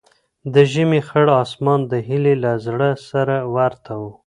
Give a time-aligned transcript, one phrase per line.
[0.53, 4.03] د ژمي خړ اسمان د هیلې له زړه سره ورته و.